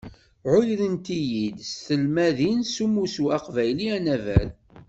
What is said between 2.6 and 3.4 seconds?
s umussu